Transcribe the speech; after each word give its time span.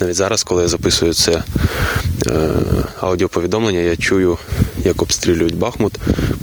Навіть 0.00 0.16
зараз, 0.16 0.42
коли 0.42 0.62
я 0.62 0.68
записую 0.68 1.14
це 1.14 1.42
е, 2.26 2.50
аудіоповідомлення, 3.00 3.78
я 3.78 3.96
чую, 3.96 4.38
як 4.84 5.02
обстрілюють 5.02 5.56
Бахмут. 5.56 5.94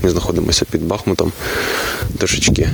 Ми 0.04 0.10
знаходимося 0.10 0.66
під 0.66 0.84
Бахмутом, 0.84 1.32
трошечки 2.18 2.70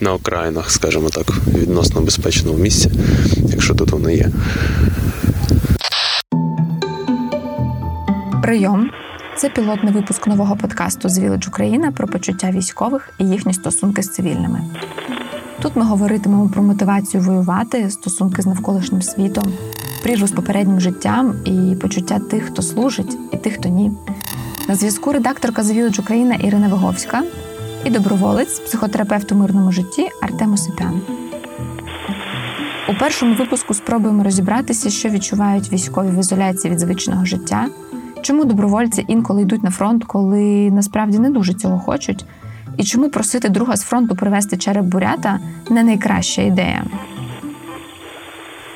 на 0.00 0.12
окраїнах, 0.12 0.70
скажімо 0.70 1.08
так, 1.08 1.26
відносно 1.48 2.00
безпечному 2.00 2.58
місці, 2.58 2.90
якщо 3.48 3.74
тут 3.74 3.90
воно 3.90 4.10
є. 4.10 4.28
Прийом. 8.42 8.90
Це 9.36 9.48
пілотний 9.48 9.92
випуск 9.92 10.26
нового 10.26 10.56
подкасту 10.56 11.08
з 11.08 11.18
Village 11.18 11.48
Україна 11.48 11.92
про 11.92 12.08
почуття 12.08 12.50
військових 12.50 13.08
і 13.18 13.24
їхні 13.24 13.54
стосунки 13.54 14.02
з 14.02 14.12
цивільними. 14.12 14.60
Тут 15.62 15.76
ми 15.76 15.84
говоритимемо 15.84 16.48
про 16.48 16.62
мотивацію 16.62 17.22
воювати, 17.22 17.90
стосунки 17.90 18.42
з 18.42 18.46
навколишнім 18.46 19.02
світом, 19.02 19.52
прірву 20.06 20.26
з 20.26 20.32
попереднім 20.32 20.80
життям 20.80 21.34
і 21.44 21.76
почуття 21.80 22.18
тих, 22.18 22.44
хто 22.44 22.62
служить, 22.62 23.18
і 23.32 23.36
тих, 23.36 23.54
хто 23.54 23.68
ні. 23.68 23.92
На 24.68 24.74
зв'язку 24.74 25.12
редакторка 25.12 25.62
з 25.62 25.70
Village 25.70 26.00
Україна 26.00 26.34
Ірина 26.34 26.68
Виговська 26.68 27.22
і 27.84 27.90
доброволець, 27.90 28.58
психотерапевт 28.58 29.32
у 29.32 29.34
мирному 29.34 29.72
житті 29.72 30.08
Артем 30.22 30.52
Осипян. 30.52 31.00
У 32.88 32.94
першому 32.94 33.34
випуску 33.34 33.74
спробуємо 33.74 34.24
розібратися, 34.24 34.90
що 34.90 35.08
відчувають 35.08 35.72
військові 35.72 36.08
в 36.08 36.20
ізоляції 36.20 36.72
від 36.72 36.80
звичного 36.80 37.24
життя, 37.24 37.66
чому 38.22 38.44
добровольці 38.44 39.04
інколи 39.08 39.42
йдуть 39.42 39.62
на 39.62 39.70
фронт, 39.70 40.04
коли 40.04 40.70
насправді 40.70 41.18
не 41.18 41.30
дуже 41.30 41.54
цього 41.54 41.78
хочуть, 41.78 42.24
і 42.76 42.84
чому 42.84 43.08
просити 43.08 43.48
друга 43.48 43.76
з 43.76 43.82
фронту 43.82 44.16
привезти 44.16 44.56
череп 44.56 44.84
бурята 44.84 45.40
не 45.70 45.82
найкраща 45.82 46.42
ідея. 46.42 46.84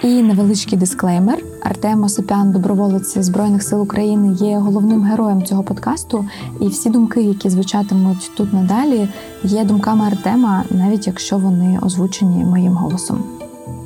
І 0.02 0.22
невеличкий 0.22 0.78
дисклеймер: 0.78 1.38
Артем 1.62 2.04
Осипян, 2.04 2.52
доброволець 2.52 3.18
Збройних 3.18 3.62
сил 3.62 3.82
України, 3.82 4.36
є 4.40 4.59
головним 4.59 5.02
героєм 5.02 5.45
цього 5.45 5.62
подкасту, 5.62 6.29
і 6.60 6.68
всі 6.68 6.90
думки, 6.90 7.23
які 7.23 7.51
звучатимуть 7.51 8.30
тут 8.37 8.52
надалі, 8.52 9.09
є 9.43 9.65
думками 9.65 10.06
Артема, 10.06 10.65
навіть 10.71 11.06
якщо 11.06 11.38
вони 11.38 11.78
озвучені 11.82 12.45
моїм 12.45 12.73
голосом. 12.73 13.24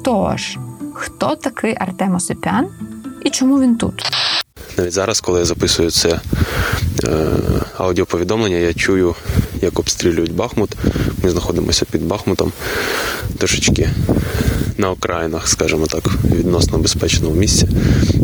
Тож, 0.02 0.58
хто 0.92 1.36
такий 1.36 1.76
Артем 1.78 2.14
Осипян 2.14 2.66
і 3.24 3.30
чому 3.30 3.60
він 3.60 3.76
тут? 3.76 4.12
Навіть 4.78 4.92
зараз, 4.92 5.20
коли 5.20 5.38
я 5.38 5.44
записую 5.44 5.90
це 5.90 6.20
е, 7.04 7.26
аудіоповідомлення, 7.78 8.56
я 8.56 8.74
чую, 8.74 9.14
як 9.62 9.78
обстрілюють 9.78 10.32
Бахмут. 10.32 10.70
Ми 11.22 11.30
знаходимося 11.30 11.84
під 11.84 12.02
Бахмутом, 12.02 12.52
трошечки 13.38 13.88
на 14.78 14.90
окраїнах, 14.90 15.48
скажімо 15.48 15.86
так, 15.86 16.10
відносно 16.24 16.78
безпечному 16.78 17.34
місці, 17.34 17.68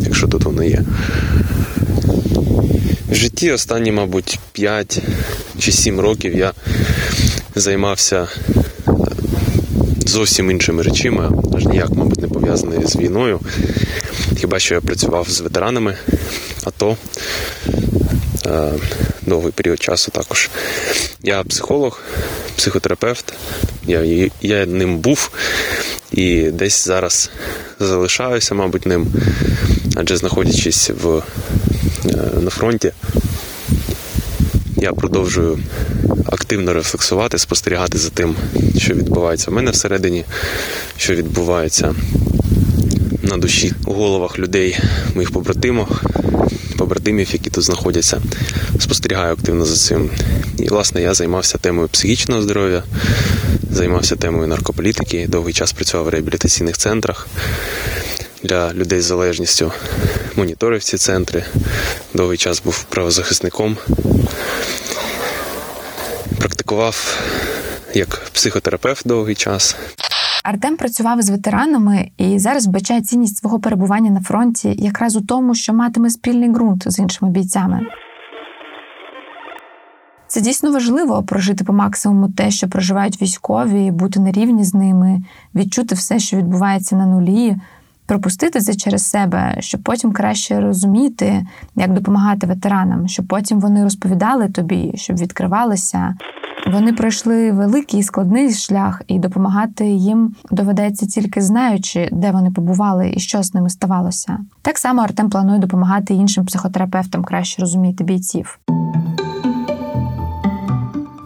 якщо 0.04 0.28
тут 0.28 0.44
воно 0.44 0.64
є. 0.64 0.84
В 3.10 3.14
житті 3.14 3.50
останні, 3.52 3.92
мабуть, 3.92 4.38
5 4.52 5.02
чи 5.58 5.72
7 5.72 6.00
років 6.00 6.36
я 6.36 6.52
займався 7.54 8.28
е, 8.48 8.52
зовсім 10.06 10.50
іншими 10.50 10.82
речами, 10.82 11.30
аж 11.56 11.66
ніяк, 11.66 11.90
мабуть, 11.90 12.20
не 12.20 12.28
пов'язані 12.28 12.86
з 12.86 12.96
війною. 12.96 13.40
Хіба 14.36 14.58
що 14.58 14.74
я 14.74 14.80
працював 14.80 15.30
з 15.30 15.40
ветеранами 15.40 15.96
АТО 16.64 16.96
довгий 19.22 19.52
період 19.52 19.82
часу 19.82 20.10
також. 20.10 20.50
Я 21.22 21.42
психолог, 21.42 22.00
психотерапевт, 22.56 23.34
я, 23.86 24.30
я 24.40 24.66
ним 24.66 24.98
був 24.98 25.30
і 26.12 26.50
десь 26.50 26.84
зараз 26.86 27.30
залишаюся, 27.80 28.54
мабуть, 28.54 28.86
ним, 28.86 29.06
адже 29.96 30.16
знаходячись 30.16 30.90
в, 31.02 31.22
е, 32.06 32.40
на 32.40 32.50
фронті, 32.50 32.92
я 34.76 34.92
продовжую 34.92 35.58
активно 36.26 36.72
рефлексувати, 36.72 37.38
спостерігати 37.38 37.98
за 37.98 38.10
тим, 38.10 38.36
що 38.78 38.94
відбувається 38.94 39.50
в 39.50 39.54
мене 39.54 39.70
всередині, 39.70 40.24
що 40.96 41.14
відбувається 41.14 41.94
на 43.22 43.36
душі 43.36 43.72
у 43.86 43.92
головах 43.92 44.38
людей, 44.38 44.78
моїх 45.14 45.30
побратимах, 45.30 46.04
побратимів, 46.90 47.32
які 47.32 47.50
тут 47.50 47.64
знаходяться. 47.64 48.22
Спостерігаю 48.80 49.32
активно 49.32 49.64
за 49.64 49.76
цим. 49.76 50.10
І, 50.58 50.68
власне, 50.68 51.02
я 51.02 51.14
займався 51.14 51.58
темою 51.58 51.88
психічного 51.88 52.42
здоров'я, 52.42 52.82
займався 53.70 54.16
темою 54.16 54.48
наркополітики, 54.48 55.26
довгий 55.28 55.54
час 55.54 55.72
працював 55.72 56.06
в 56.06 56.08
реабілітаційних 56.08 56.78
центрах 56.78 57.28
для 58.42 58.72
людей 58.72 59.00
з 59.00 59.04
залежністю, 59.04 59.72
моніторив 60.36 60.82
ці 60.82 60.96
центри, 60.96 61.44
довгий 62.14 62.38
час 62.38 62.62
був 62.64 62.84
правозахисником, 62.84 63.76
практикував 66.38 67.18
як 67.94 68.22
психотерапевт 68.32 69.02
довгий 69.06 69.34
час. 69.34 69.76
Артем 70.50 70.76
працював 70.76 71.18
із 71.18 71.30
ветеранами 71.30 72.10
і 72.16 72.38
зараз 72.38 72.66
вбачає 72.66 73.00
цінність 73.00 73.36
свого 73.36 73.60
перебування 73.60 74.10
на 74.10 74.20
фронті 74.20 74.74
якраз 74.78 75.16
у 75.16 75.20
тому, 75.20 75.54
що 75.54 75.74
матиме 75.74 76.10
спільний 76.10 76.48
ґрунт 76.48 76.82
з 76.86 76.98
іншими 76.98 77.30
бійцями. 77.30 77.80
Це 80.26 80.40
дійсно 80.40 80.72
важливо 80.72 81.22
прожити 81.22 81.64
по 81.64 81.72
максимуму 81.72 82.28
те, 82.28 82.50
що 82.50 82.68
проживають 82.68 83.22
військові, 83.22 83.90
бути 83.90 84.20
на 84.20 84.32
рівні 84.32 84.64
з 84.64 84.74
ними, 84.74 85.22
відчути 85.54 85.94
все, 85.94 86.18
що 86.18 86.36
відбувається 86.36 86.96
на 86.96 87.06
нулі, 87.06 87.56
пропустити 88.06 88.60
це 88.60 88.74
через 88.74 89.06
себе, 89.06 89.56
щоб 89.58 89.82
потім 89.82 90.12
краще 90.12 90.60
розуміти, 90.60 91.46
як 91.76 91.92
допомагати 91.92 92.46
ветеранам, 92.46 93.08
щоб 93.08 93.26
потім 93.26 93.60
вони 93.60 93.84
розповідали 93.84 94.48
тобі, 94.48 94.92
щоб 94.94 95.16
відкривалися. 95.16 96.14
Вони 96.72 96.92
пройшли 96.92 97.52
великий 97.52 98.02
складний 98.02 98.54
шлях, 98.54 99.02
і 99.06 99.18
допомагати 99.18 99.86
їм 99.86 100.34
доведеться 100.50 101.06
тільки 101.06 101.40
знаючи, 101.40 102.08
де 102.12 102.30
вони 102.30 102.50
побували 102.50 103.12
і 103.16 103.20
що 103.20 103.42
з 103.42 103.54
ними 103.54 103.70
ставалося. 103.70 104.38
Так 104.62 104.78
само 104.78 105.02
Артем 105.02 105.30
планує 105.30 105.58
допомагати 105.58 106.14
іншим 106.14 106.44
психотерапевтам 106.44 107.24
краще 107.24 107.62
розуміти 107.62 108.04
бійців. 108.04 108.58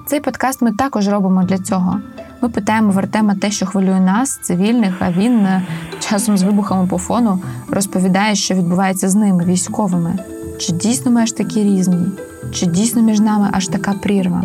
Цей 0.06 0.20
подкаст 0.20 0.62
ми 0.62 0.72
також 0.72 1.08
робимо 1.08 1.44
для 1.44 1.58
цього. 1.58 2.00
Ми 2.42 2.48
питаємо 2.48 2.92
в 2.92 2.98
Артема 2.98 3.34
те, 3.34 3.50
що 3.50 3.66
хвилює 3.66 4.00
нас, 4.00 4.40
цивільних, 4.42 4.94
а 5.00 5.12
він 5.12 5.38
е, 5.38 5.62
часом 6.00 6.38
з 6.38 6.42
вибухами 6.42 6.86
по 6.86 6.98
фону 6.98 7.38
розповідає, 7.70 8.34
що 8.34 8.54
відбувається 8.54 9.08
з 9.08 9.14
ними, 9.14 9.44
військовими. 9.44 10.18
Чи 10.58 10.72
дійсно 10.72 11.10
ми 11.10 11.22
аж 11.22 11.32
такі 11.32 11.62
різні? 11.62 12.06
Чи 12.52 12.66
дійсно 12.66 13.02
між 13.02 13.20
нами 13.20 13.48
аж 13.52 13.68
така 13.68 13.92
прірва? 13.92 14.44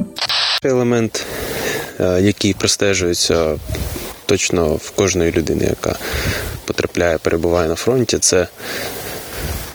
Елемент, 0.63 1.25
е, 1.99 2.21
який 2.21 2.53
простежується 2.53 3.59
точно 4.25 4.75
в 4.75 4.91
кожної 4.91 5.31
людини, 5.31 5.65
яка 5.69 5.95
потрапляє, 6.65 7.17
перебуває 7.17 7.69
на 7.69 7.75
фронті, 7.75 8.17
це 8.17 8.47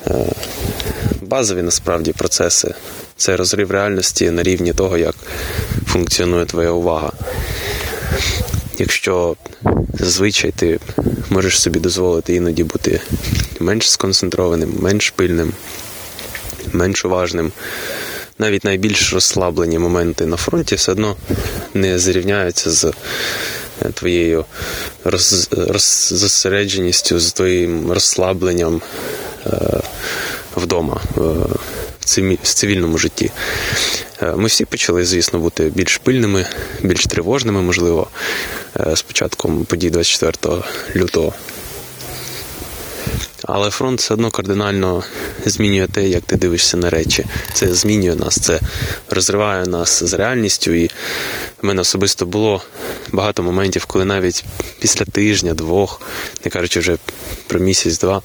е, 0.07 0.15
базові 1.23 1.63
насправді 1.63 2.13
процеси. 2.13 2.75
Це 3.17 3.37
розрив 3.37 3.71
реальності 3.71 4.31
на 4.31 4.43
рівні 4.43 4.73
того, 4.73 4.99
як 4.99 5.15
функціонує 5.87 6.45
твоя 6.45 6.71
увага. 6.71 7.13
Якщо 8.79 9.37
зазвичай 9.95 10.51
ти 10.51 10.79
можеш 11.31 11.61
собі 11.61 11.81
дозволити 11.81 12.35
іноді 12.35 12.65
бути 12.65 13.01
менш 13.61 13.91
сконцентрованим, 13.91 14.75
менш 14.81 15.11
пильним, 15.11 15.53
менш 16.73 17.05
уважним, 17.05 17.53
навіть 18.39 18.65
найбільш 18.65 19.13
розслаблені 19.13 19.79
моменти 19.79 20.27
на 20.27 20.37
фронті 20.37 20.75
все 20.75 20.93
одно 20.93 21.17
не 21.75 21.99
зрівняються 21.99 22.71
з 22.71 22.85
е, 22.85 22.93
твоєю 23.95 24.45
роз, 25.05 25.49
роз, 25.51 26.13
зосередженістю, 26.15 27.21
з 27.21 27.33
твоїм 27.33 27.93
розслабленням 27.93 28.83
е, 29.47 29.81
вдома. 30.57 31.01
Е, 31.19 31.21
в 32.43 32.55
цивільному 32.55 32.99
житті. 32.99 33.31
Е, 34.23 34.33
ми 34.37 34.49
всі 34.49 34.65
почали, 34.65 35.05
звісно, 35.05 35.39
бути 35.39 35.65
більш 35.65 35.99
пильними, 35.99 36.47
більш 36.83 37.07
тривожними, 37.07 37.63
можливо, 37.63 38.07
з 38.95 39.03
початком 39.03 39.65
подій 39.65 39.91
24 39.91 40.63
лютого. 40.97 41.33
Але 43.43 43.71
фронт 43.71 44.01
все 44.01 44.15
одно 44.15 44.31
кардинально 44.31 45.03
змінює 45.47 45.87
те, 45.87 46.09
як 46.09 46.23
ти 46.23 46.37
дивишся 46.37 46.77
на 46.77 46.91
речі. 46.91 47.25
Це 47.53 47.75
змінює 47.75 48.15
нас, 48.15 48.41
це 48.41 48.61
розриває 49.11 49.67
нас 49.67 50.03
з 50.03 50.13
реальністю. 50.13 50.73
І 50.73 50.87
в 51.63 51.67
мене 51.67 51.81
особисто 51.81 52.27
було 52.27 52.63
багато 53.13 53.43
моментів, 53.43 53.85
коли 53.85 54.05
навіть 54.05 54.45
після 54.81 55.05
тижня, 55.05 55.55
двох, 55.55 56.01
не 56.45 56.51
кажучи 56.51 56.81
вже 56.81 56.97
про 57.47 57.61
місяць-два 57.61 58.23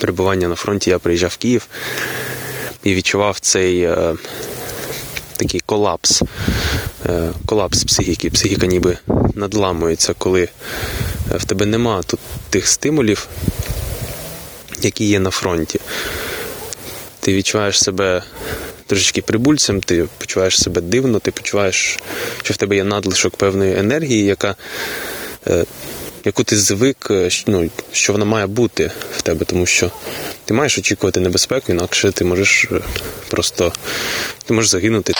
перебування 0.00 0.48
на 0.48 0.54
фронті, 0.54 0.90
я 0.90 0.98
приїжджав 0.98 1.30
в 1.30 1.36
Київ 1.36 1.66
і 2.84 2.94
відчував 2.94 3.40
цей 3.40 3.82
е, 3.82 4.14
такий 5.36 5.60
колапс, 5.60 6.22
е, 7.06 7.32
колапс 7.46 7.84
психіки. 7.84 8.30
Психіка 8.30 8.66
ніби 8.66 8.98
надламується, 9.34 10.14
коли 10.18 10.48
в 11.30 11.44
тебе 11.44 11.66
нема 11.66 12.02
тут 12.02 12.20
тих 12.50 12.68
стимулів 12.68 13.28
які 14.84 15.04
є 15.04 15.20
на 15.20 15.30
фронті. 15.30 15.80
Ти 17.20 17.34
відчуваєш 17.34 17.82
себе 17.82 18.22
трошечки 18.86 19.22
прибульцем, 19.22 19.80
ти 19.80 20.06
почуваєш 20.18 20.62
себе 20.62 20.80
дивно, 20.80 21.18
ти 21.18 21.30
почуваєш, 21.30 21.98
що 22.42 22.54
в 22.54 22.56
тебе 22.56 22.76
є 22.76 22.84
надлишок 22.84 23.36
певної 23.36 23.78
енергії, 23.78 24.24
яка, 24.24 24.54
е, 25.46 25.64
яку 26.24 26.44
ти 26.44 26.56
звик, 26.56 27.08
е, 27.10 27.28
ну, 27.46 27.70
що 27.92 28.12
вона 28.12 28.24
має 28.24 28.46
бути 28.46 28.90
в 29.16 29.22
тебе, 29.22 29.44
тому 29.44 29.66
що 29.66 29.90
ти 30.44 30.54
маєш 30.54 30.78
очікувати 30.78 31.20
небезпеку, 31.20 31.72
інакше 31.72 32.12
ти 32.12 32.24
можеш 32.24 32.68
е, 32.72 32.80
просто 33.30 33.72
ти 34.46 34.54
можеш 34.54 34.70
загинути. 34.70 35.12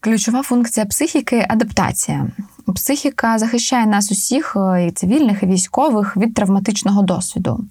Ключова 0.00 0.42
функція 0.42 0.86
психіки 0.86 1.46
адаптація. 1.48 2.26
Психіка 2.74 3.38
захищає 3.38 3.86
нас 3.86 4.12
усіх, 4.12 4.56
е, 4.56 4.86
і 4.86 4.90
цивільних, 4.90 5.42
і 5.42 5.46
військових, 5.46 6.16
від 6.16 6.34
травматичного 6.34 7.02
досвіду. 7.02 7.64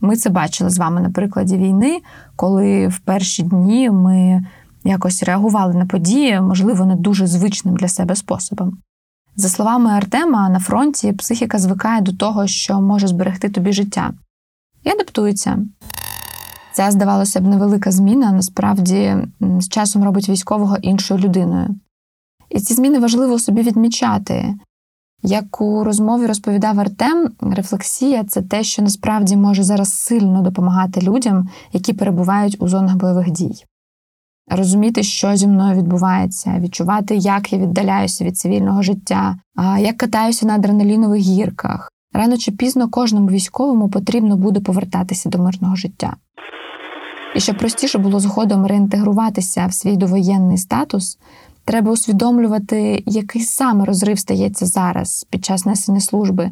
Ми 0.00 0.16
це 0.16 0.30
бачили 0.30 0.70
з 0.70 0.78
вами 0.78 1.00
на 1.00 1.10
прикладі 1.10 1.56
війни, 1.56 2.00
коли 2.36 2.88
в 2.88 2.98
перші 2.98 3.42
дні 3.42 3.90
ми 3.90 4.44
якось 4.84 5.22
реагували 5.22 5.74
на 5.74 5.86
події, 5.86 6.40
можливо, 6.40 6.84
не 6.84 6.96
дуже 6.96 7.26
звичним 7.26 7.76
для 7.76 7.88
себе 7.88 8.16
способом. 8.16 8.78
За 9.36 9.48
словами 9.48 9.90
Артема, 9.90 10.48
на 10.48 10.60
фронті 10.60 11.12
психіка 11.12 11.58
звикає 11.58 12.00
до 12.00 12.12
того, 12.12 12.46
що 12.46 12.80
може 12.80 13.06
зберегти 13.06 13.48
тобі 13.48 13.72
життя, 13.72 14.12
і 14.84 14.90
адаптується. 14.90 15.58
Ця, 16.72 16.90
здавалося 16.90 17.40
б, 17.40 17.46
невелика 17.46 17.90
зміна 17.90 18.32
насправді 18.32 19.16
з 19.40 19.68
часом 19.68 20.04
робить 20.04 20.28
військового 20.28 20.76
іншою 20.76 21.20
людиною. 21.20 21.76
І 22.48 22.60
ці 22.60 22.74
зміни 22.74 22.98
важливо 22.98 23.38
собі 23.38 23.62
відмічати. 23.62 24.54
Як 25.22 25.60
у 25.60 25.84
розмові 25.84 26.26
розповідав 26.26 26.80
Артем, 26.80 27.30
рефлексія 27.40 28.24
це 28.24 28.42
те, 28.42 28.62
що 28.62 28.82
насправді 28.82 29.36
може 29.36 29.62
зараз 29.62 29.92
сильно 29.92 30.42
допомагати 30.42 31.00
людям, 31.00 31.48
які 31.72 31.92
перебувають 31.92 32.56
у 32.60 32.68
зонах 32.68 32.96
бойових 32.96 33.30
дій. 33.30 33.64
Розуміти, 34.50 35.02
що 35.02 35.36
зі 35.36 35.46
мною 35.46 35.78
відбувається, 35.78 36.58
відчувати, 36.58 37.16
як 37.16 37.52
я 37.52 37.58
віддаляюся 37.58 38.24
від 38.24 38.38
цивільного 38.38 38.82
життя, 38.82 39.36
як 39.78 39.96
катаюся 39.96 40.46
на 40.46 40.54
адреналінових 40.54 41.20
гірках. 41.20 41.90
Рано 42.12 42.36
чи 42.36 42.52
пізно 42.52 42.88
кожному 42.88 43.28
військовому 43.28 43.88
потрібно 43.88 44.36
буде 44.36 44.60
повертатися 44.60 45.28
до 45.28 45.38
мирного 45.38 45.76
життя. 45.76 46.16
І 47.34 47.40
щоб 47.40 47.58
простіше 47.58 47.98
було 47.98 48.20
згодом 48.20 48.66
реінтегруватися 48.66 49.66
в 49.66 49.74
свій 49.74 49.96
довоєнний 49.96 50.58
статус, 50.58 51.18
треба 51.64 51.92
усвідомлювати, 51.92 53.02
який 53.06 53.42
саме 53.42 53.84
розрив 53.84 54.18
стається 54.18 54.66
зараз 54.66 55.26
під 55.30 55.44
час 55.44 55.66
несення 55.66 56.00
служби. 56.00 56.50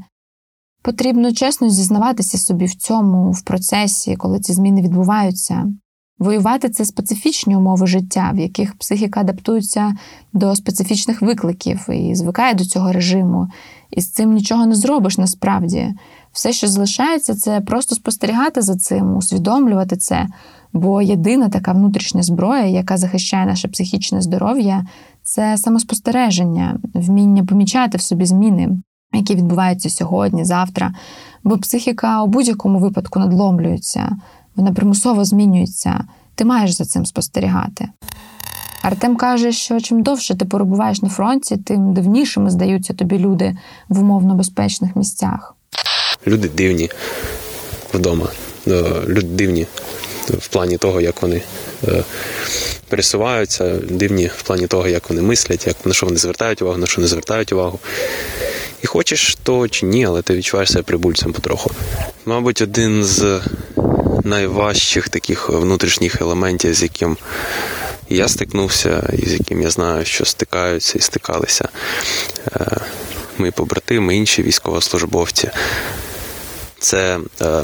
Потрібно 0.82 1.32
чесно 1.32 1.70
зізнаватися 1.70 2.38
собі 2.38 2.64
в 2.64 2.74
цьому, 2.74 3.30
в 3.30 3.42
процесі, 3.42 4.16
коли 4.16 4.40
ці 4.40 4.52
зміни 4.52 4.82
відбуваються. 4.82 5.72
Воювати 6.18 6.68
це 6.68 6.84
специфічні 6.84 7.56
умови 7.56 7.86
життя, 7.86 8.30
в 8.34 8.38
яких 8.38 8.78
психіка 8.78 9.20
адаптується 9.20 9.94
до 10.32 10.56
специфічних 10.56 11.22
викликів 11.22 11.90
і 11.90 12.14
звикає 12.14 12.54
до 12.54 12.64
цього 12.64 12.92
режиму. 12.92 13.48
І 13.90 14.00
з 14.00 14.10
цим 14.12 14.32
нічого 14.32 14.66
не 14.66 14.74
зробиш 14.74 15.18
насправді. 15.18 15.94
Все, 16.32 16.52
що 16.52 16.68
залишається, 16.68 17.34
це 17.34 17.60
просто 17.60 17.94
спостерігати 17.94 18.62
за 18.62 18.76
цим, 18.76 19.16
усвідомлювати 19.16 19.96
це. 19.96 20.26
Бо 20.72 21.02
єдина 21.02 21.48
така 21.48 21.72
внутрішня 21.72 22.22
зброя, 22.22 22.64
яка 22.64 22.96
захищає 22.96 23.46
наше 23.46 23.68
психічне 23.68 24.22
здоров'я, 24.22 24.86
це 25.22 25.56
самоспостереження, 25.56 26.78
вміння 26.94 27.44
помічати 27.44 27.98
в 27.98 28.00
собі 28.00 28.26
зміни, 28.26 28.68
які 29.12 29.34
відбуваються 29.34 29.90
сьогодні, 29.90 30.44
завтра. 30.44 30.94
Бо 31.44 31.58
психіка 31.58 32.22
у 32.22 32.26
будь-якому 32.26 32.78
випадку 32.78 33.18
надломлюється, 33.18 34.16
вона 34.56 34.72
примусово 34.72 35.24
змінюється. 35.24 36.04
Ти 36.34 36.44
маєш 36.44 36.70
за 36.70 36.84
цим 36.84 37.06
спостерігати. 37.06 37.88
Артем 38.82 39.16
каже, 39.16 39.52
що 39.52 39.80
чим 39.80 40.02
довше 40.02 40.34
ти 40.34 40.44
перебуваєш 40.44 41.02
на 41.02 41.08
фронті, 41.08 41.56
тим 41.56 41.94
дивнішими 41.94 42.50
здаються 42.50 42.94
тобі 42.94 43.18
люди 43.18 43.56
в 43.88 44.00
умовно 44.00 44.34
безпечних 44.34 44.96
місцях. 44.96 45.54
Люди 46.26 46.48
дивні 46.48 46.90
вдома. 47.94 48.26
Е, 48.66 48.84
Люди 49.08 49.26
дивні 49.26 49.66
в 50.30 50.48
плані 50.48 50.78
того, 50.78 51.00
як 51.00 51.22
вони 51.22 51.42
е, 51.88 52.04
пересуваються, 52.88 53.74
дивні 53.90 54.30
в 54.38 54.42
плані 54.42 54.66
того, 54.66 54.88
як 54.88 55.10
вони 55.10 55.22
мислять, 55.22 55.66
як 55.66 55.76
на 55.84 55.94
що 55.94 56.06
вони 56.06 56.18
звертають 56.18 56.62
увагу, 56.62 56.78
на 56.78 56.86
що 56.86 57.00
не 57.00 57.06
звертають 57.06 57.52
увагу. 57.52 57.78
І 58.82 58.86
хочеш 58.86 59.36
то 59.42 59.68
чи 59.68 59.86
ні, 59.86 60.06
але 60.06 60.22
ти 60.22 60.34
відчуваєш 60.34 60.72
себе 60.72 60.82
прибульцем 60.82 61.32
потроху. 61.32 61.70
Мабуть, 62.26 62.62
один 62.62 63.04
з 63.04 63.40
найважчих 64.24 65.08
таких 65.08 65.48
внутрішніх 65.48 66.20
елементів, 66.20 66.74
з 66.74 66.82
яким 66.82 67.16
я 68.08 68.28
стикнувся, 68.28 69.10
і 69.18 69.28
з 69.28 69.32
яким 69.32 69.62
я 69.62 69.70
знаю, 69.70 70.04
що 70.04 70.24
стикаються 70.24 70.98
і 70.98 71.00
стикалися 71.00 71.68
е, 72.56 72.66
мої 73.38 73.52
побратими, 73.52 74.16
інші 74.16 74.42
військовослужбовці. 74.42 75.50
Це 76.78 77.18
е, 77.42 77.62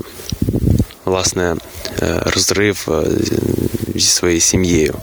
власне 1.04 1.56
е, 2.02 2.22
розрив 2.26 2.88
е, 2.88 3.02
зі 3.94 4.08
своєю 4.08 4.40
сім'єю. 4.40 4.94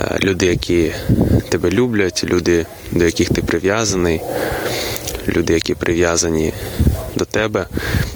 Е, 0.00 0.18
Люди, 0.22 0.46
які 0.46 0.92
тебе 1.48 1.70
люблять, 1.70 2.24
люди, 2.24 2.66
до 2.92 3.04
яких 3.04 3.28
ти 3.28 3.42
прив'язаний, 3.42 4.20
люди, 5.28 5.52
які 5.52 5.74
прив'язані 5.74 6.52
до 7.16 7.24
тебе 7.24 7.66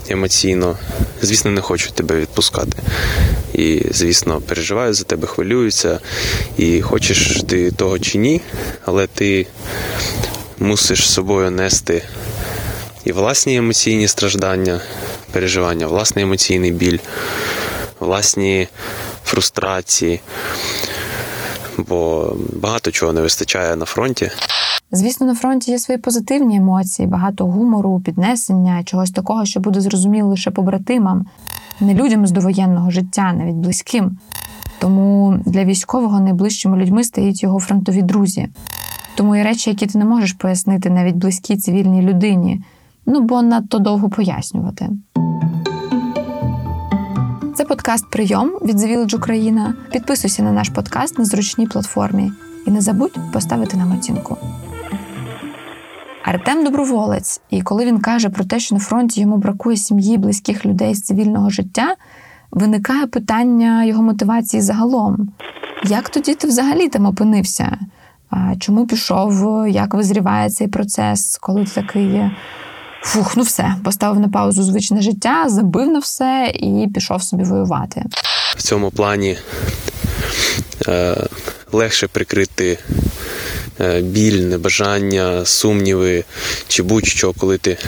емоційно, 0.09 0.77
звісно, 1.23 1.51
не 1.51 1.61
хочуть 1.61 1.95
тебе 1.95 2.21
відпускати. 2.21 2.79
І, 3.55 3.83
звісно, 3.91 4.41
переживають 4.41 4.95
за 4.97 5.05
тебе, 5.05 5.27
хвилюються. 5.27 6.01
І 6.59 6.81
хочеш 6.81 7.43
ти 7.49 7.71
того 7.71 7.99
чи 7.99 8.19
ні, 8.19 8.41
але 8.85 9.07
ти 9.07 9.47
мусиш 10.59 11.09
з 11.09 11.13
собою 11.13 11.51
нести 11.51 12.03
і 13.05 13.13
власні 13.13 13.57
емоційні 13.57 14.09
страждання, 14.09 14.81
переживання, 15.33 15.87
власний 15.87 16.25
емоційний 16.25 16.73
біль, 16.73 16.99
власні 18.01 18.69
фрустрації. 19.25 20.21
Бо 21.89 22.33
багато 22.53 22.91
чого 22.91 23.13
не 23.13 23.21
вистачає 23.21 23.77
на 23.77 23.85
фронті. 23.85 24.31
Звісно, 24.93 25.27
на 25.27 25.35
фронті 25.35 25.71
є 25.71 25.79
свої 25.79 25.99
позитивні 25.99 26.57
емоції, 26.57 27.09
багато 27.09 27.47
гумору, 27.47 28.01
піднесення, 28.01 28.83
чогось 28.85 29.11
такого, 29.11 29.45
що 29.45 29.61
буде 29.61 29.81
зрозуміло 29.81 30.29
лише 30.29 30.51
побратимам, 30.51 31.27
не 31.81 31.95
людям 31.95 32.27
з 32.27 32.31
довоєнного 32.31 32.91
життя, 32.91 33.33
навіть 33.33 33.55
близьким. 33.55 34.19
Тому 34.79 35.39
для 35.47 35.65
військового 35.65 36.21
найближчими 36.21 36.77
людьми 36.77 37.05
стають 37.05 37.43
його 37.43 37.61
фронтові 37.61 38.03
друзі. 38.03 38.49
Тому 39.15 39.37
є 39.37 39.45
речі, 39.45 39.71
які 39.71 39.87
ти 39.87 39.99
не 39.99 40.05
можеш 40.05 40.33
пояснити 40.33 40.91
навіть 40.91 41.15
близькій 41.15 41.57
цивільній 41.57 42.03
людині, 42.03 42.63
ну 43.07 43.21
бо 43.21 43.43
надто 43.43 43.79
довго 43.79 44.09
пояснювати. 44.09 44.89
Це 47.55 47.65
подкаст 47.65 48.11
Прийом 48.11 48.49
від 48.63 48.77
The 48.77 48.97
Village 48.97 49.17
Україна. 49.17 49.75
Підписуйся 49.93 50.43
на 50.43 50.53
наш 50.53 50.69
подкаст 50.69 51.19
на 51.19 51.25
зручній 51.25 51.67
платформі 51.67 52.33
і 52.67 52.71
не 52.71 52.81
забудь 52.81 53.19
поставити 53.33 53.77
нам 53.77 53.93
оцінку. 53.93 54.37
Артем 56.25 56.65
доброволець, 56.65 57.41
і 57.51 57.63
коли 57.63 57.87
він 57.87 58.01
каже 58.01 58.29
про 58.29 58.45
те, 58.45 58.61
що 58.61 58.75
на 58.75 58.81
фронті 58.81 59.21
йому 59.21 59.37
бракує 59.37 59.77
сім'ї, 59.77 60.19
близьких 60.19 60.67
людей 60.67 60.95
з 60.95 61.03
цивільного 61.03 61.51
життя, 61.51 61.95
виникає 62.51 63.07
питання 63.07 63.85
його 63.85 64.03
мотивації 64.03 64.63
загалом. 64.63 65.29
Як 65.85 66.09
тоді 66.09 66.35
ти 66.35 66.49
взагалі 66.49 66.89
там 66.89 67.07
опинився? 67.07 67.79
Чому 68.59 68.87
пішов? 68.87 69.69
Як 69.69 69.95
визріває 69.95 70.51
цей 70.51 70.69
процес, 70.69 71.39
коли 71.39 71.65
ти 71.65 71.71
такий 71.71 72.31
фух, 73.03 73.37
ну 73.37 73.43
все, 73.43 73.75
поставив 73.85 74.21
на 74.21 74.29
паузу 74.29 74.63
звичне 74.63 75.03
життя, 75.03 75.49
забив 75.49 75.89
на 75.89 75.99
все 75.99 76.53
і 76.55 76.89
пішов 76.95 77.23
собі 77.23 77.43
воювати? 77.43 78.05
В 78.57 78.63
цьому 78.63 78.91
плані 78.91 79.39
е, 80.89 81.17
легше 81.73 82.07
прикрити 82.07 82.79
е, 83.81 84.01
біль, 84.01 84.41
небажання, 84.41 85.45
сумніви 85.45 86.25
чи 86.69 86.83
будь-що, 86.83 87.33
коли 87.33 87.59
ти 87.59 87.79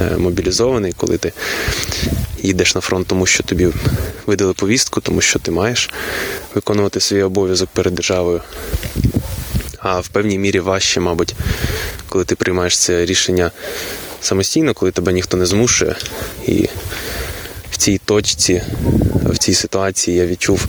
е, 0.00 0.16
мобілізований, 0.16 0.92
коли 0.96 1.18
ти 1.18 1.32
їдеш 2.42 2.74
на 2.74 2.80
фронт, 2.80 3.06
тому 3.06 3.26
що 3.26 3.42
тобі 3.42 3.68
видали 4.26 4.52
повістку, 4.52 5.00
тому 5.00 5.20
що 5.20 5.38
ти 5.38 5.50
маєш 5.50 5.90
виконувати 6.54 7.00
свій 7.00 7.22
обов'язок 7.22 7.68
перед 7.72 7.94
державою. 7.94 8.40
А 9.78 10.00
в 10.00 10.08
певній 10.08 10.38
мірі 10.38 10.60
важче, 10.60 11.00
мабуть, 11.00 11.34
коли 12.08 12.24
ти 12.24 12.34
приймаєш 12.34 12.78
це 12.78 13.04
рішення 13.04 13.50
самостійно, 14.20 14.74
коли 14.74 14.92
тебе 14.92 15.12
ніхто 15.12 15.36
не 15.36 15.46
змушує. 15.46 15.96
І 16.46 16.68
в 17.70 17.76
цій 17.76 17.98
точці, 18.04 18.62
в 19.24 19.38
цій 19.38 19.54
ситуації 19.54 20.16
я 20.16 20.26
відчув 20.26 20.66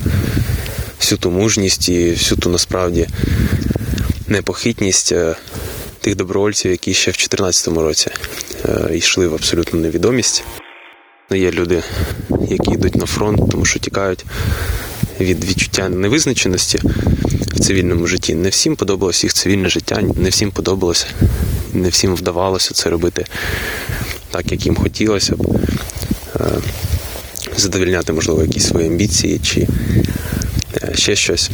всю 0.99 1.19
ту 1.19 1.31
мужність 1.31 1.89
і 1.89 2.11
всю 2.11 2.39
ту 2.39 2.49
насправді 2.49 3.07
непохитність 4.27 5.11
е, 5.11 5.35
тих 6.01 6.15
добровольців, 6.15 6.71
які 6.71 6.93
ще 6.93 7.11
в 7.11 7.13
2014 7.13 7.67
році 7.67 8.09
е, 8.65 8.97
йшли 8.97 9.27
в 9.27 9.33
абсолютну 9.33 9.79
невідомість. 9.79 10.43
Є 11.31 11.51
люди, 11.51 11.83
які 12.49 12.71
йдуть 12.71 12.95
на 12.95 13.05
фронт, 13.05 13.51
тому 13.51 13.65
що 13.65 13.79
тікають 13.79 14.25
від 15.19 15.45
відчуття 15.45 15.89
невизначеності 15.89 16.79
в 17.53 17.59
цивільному 17.59 18.07
житті. 18.07 18.35
Не 18.35 18.49
всім 18.49 18.75
подобалось 18.75 19.23
їх 19.23 19.33
цивільне 19.33 19.69
життя, 19.69 20.01
не 20.15 20.29
всім 20.29 20.51
подобалося, 20.51 21.05
не 21.73 21.89
всім 21.89 22.15
вдавалося 22.15 22.73
це 22.73 22.89
робити 22.89 23.25
так, 24.31 24.51
як 24.51 24.65
їм 24.65 24.75
хотілося 24.75 25.35
б. 25.35 25.59
Е, 26.35 26.45
задовільняти, 27.57 28.13
можливо, 28.13 28.41
якісь 28.41 28.67
свої 28.67 28.87
амбіції 28.87 29.39
чи 29.39 29.67
е, 30.83 30.91
ще 30.95 31.15
щось. 31.15 31.51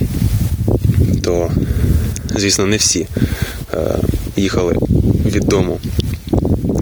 То, 1.24 1.52
звісно, 2.36 2.66
не 2.66 2.78
всі 2.78 3.08
е, 3.74 3.98
їхали 4.36 4.76
від 5.26 5.44
дому, 5.44 5.80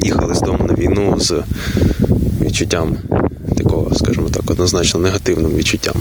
їхали 0.01 0.35
з 0.35 0.41
дому 0.41 0.65
на 0.67 0.73
війну 0.73 1.19
з 1.19 1.43
відчуттям 2.41 2.97
такого, 3.57 3.95
скажімо 3.95 4.29
так, 4.29 4.51
однозначно 4.51 4.99
негативним 4.99 5.55
відчуттям. 5.55 5.95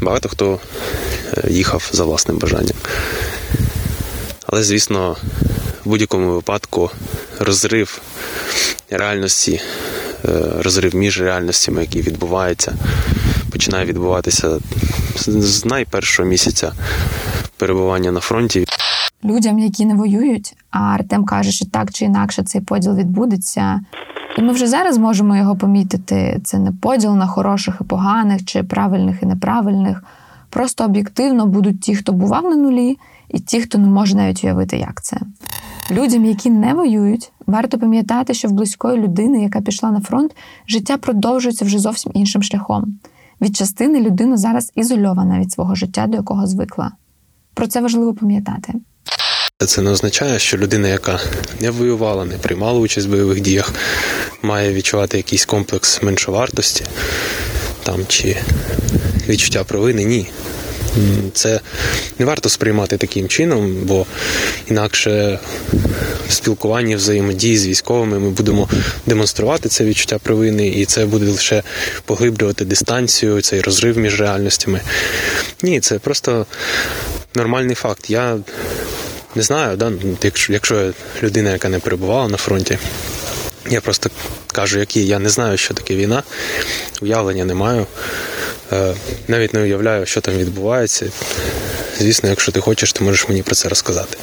Багато 0.00 0.28
хто 0.28 0.58
їхав 1.48 1.90
за 1.92 2.04
власним 2.04 2.38
бажанням. 2.38 2.76
Але, 4.46 4.62
звісно, 4.62 5.16
в 5.84 5.88
будь-якому 5.88 6.32
випадку 6.32 6.90
розрив 7.40 8.02
реальності, 8.90 9.60
е, 10.24 10.28
розрив 10.58 10.94
між 10.94 11.20
реальностями, 11.20 11.80
які 11.80 12.02
відбуваються, 12.02 12.74
починає 13.50 13.86
відбуватися 13.86 14.58
з 15.16 15.64
найпершого 15.64 16.28
місяця 16.28 16.72
перебування 17.56 18.12
на 18.12 18.20
фронті. 18.20 18.66
Людям, 19.24 19.58
які 19.58 19.86
не 19.86 19.94
воюють, 19.94 20.54
а 20.70 20.78
Артем 20.78 21.24
каже, 21.24 21.52
що 21.52 21.66
так 21.66 21.92
чи 21.92 22.04
інакше 22.04 22.42
цей 22.42 22.60
поділ 22.60 22.96
відбудеться. 22.96 23.80
І 24.38 24.42
ми 24.42 24.52
вже 24.52 24.66
зараз 24.66 24.98
можемо 24.98 25.36
його 25.36 25.56
помітити. 25.56 26.40
Це 26.44 26.58
не 26.58 26.72
поділ 26.72 27.16
на 27.16 27.26
хороших 27.26 27.74
і 27.80 27.84
поганих, 27.84 28.44
чи 28.44 28.62
правильних 28.62 29.22
і 29.22 29.26
неправильних. 29.26 30.04
Просто 30.50 30.84
об'єктивно 30.84 31.46
будуть 31.46 31.80
ті, 31.80 31.96
хто 31.96 32.12
бував 32.12 32.44
на 32.44 32.56
нулі, 32.56 32.98
і 33.28 33.40
ті, 33.40 33.60
хто 33.60 33.78
не 33.78 33.88
може 33.88 34.16
навіть 34.16 34.44
уявити, 34.44 34.76
як 34.76 35.02
це. 35.02 35.16
Людям, 35.90 36.24
які 36.24 36.50
не 36.50 36.74
воюють, 36.74 37.32
варто 37.46 37.78
пам'ятати, 37.78 38.34
що 38.34 38.48
в 38.48 38.52
близької 38.52 38.98
людини, 38.98 39.42
яка 39.42 39.60
пішла 39.60 39.90
на 39.90 40.00
фронт, 40.00 40.36
життя 40.68 40.96
продовжується 40.96 41.64
вже 41.64 41.78
зовсім 41.78 42.12
іншим 42.14 42.42
шляхом. 42.42 42.98
Від 43.40 43.56
частини 43.56 44.00
людина 44.00 44.36
зараз 44.36 44.72
ізольована 44.74 45.40
від 45.40 45.52
свого 45.52 45.74
життя, 45.74 46.06
до 46.06 46.16
якого 46.16 46.46
звикла. 46.46 46.92
Про 47.54 47.66
це 47.66 47.80
важливо 47.80 48.14
пам'ятати. 48.14 48.72
Це 49.66 49.82
не 49.82 49.90
означає, 49.90 50.38
що 50.38 50.58
людина, 50.58 50.88
яка 50.88 51.20
не 51.60 51.70
воювала, 51.70 52.24
не 52.24 52.34
приймала 52.34 52.78
участь 52.78 53.06
в 53.06 53.10
бойових 53.10 53.40
діях, 53.40 53.74
має 54.42 54.72
відчувати 54.72 55.16
якийсь 55.16 55.46
комплекс 55.46 56.02
меншовартості 56.02 56.84
там 57.82 58.00
чи 58.08 58.36
відчуття 59.28 59.64
провини. 59.64 60.04
Ні. 60.04 60.26
Це 61.34 61.60
не 62.18 62.26
варто 62.26 62.48
сприймати 62.48 62.96
таким 62.96 63.28
чином, 63.28 63.74
бо 63.82 64.06
інакше 64.66 65.38
в 66.28 66.32
спілкуванні 66.32 66.96
взаємодії 66.96 67.58
з 67.58 67.66
військовими 67.66 68.18
ми 68.18 68.30
будемо 68.30 68.68
демонструвати 69.06 69.68
це 69.68 69.84
відчуття 69.84 70.18
провини, 70.18 70.68
і 70.68 70.84
це 70.84 71.06
буде 71.06 71.26
лише 71.26 71.62
поглиблювати 72.04 72.64
дистанцію, 72.64 73.40
цей 73.40 73.60
розрив 73.60 73.98
між 73.98 74.20
реальностями. 74.20 74.80
Ні, 75.62 75.80
це 75.80 75.98
просто 75.98 76.46
нормальний 77.34 77.74
факт. 77.74 78.10
Я 78.10 78.38
не 79.34 79.42
знаю, 79.42 79.76
да, 79.76 79.92
якщо, 80.22 80.52
якщо 80.52 80.92
людина, 81.22 81.52
яка 81.52 81.68
не 81.68 81.78
перебувала 81.78 82.28
на 82.28 82.36
фронті, 82.36 82.78
я 83.70 83.80
просто 83.80 84.10
кажу, 84.52 84.78
які 84.78 85.06
я 85.06 85.18
не 85.18 85.28
знаю, 85.28 85.56
що 85.56 85.74
таке 85.74 85.96
війна, 85.96 86.22
уявлення 87.02 87.44
не 87.44 87.54
маю. 87.54 87.86
Е, 88.72 88.94
навіть 89.28 89.54
не 89.54 89.60
уявляю, 89.60 90.06
що 90.06 90.20
там 90.20 90.34
відбувається. 90.34 91.06
Звісно, 91.98 92.28
якщо 92.28 92.52
ти 92.52 92.60
хочеш, 92.60 92.92
ти 92.92 93.04
можеш 93.04 93.28
мені 93.28 93.42
про 93.42 93.54
це 93.54 93.68
розказати. 93.68 94.18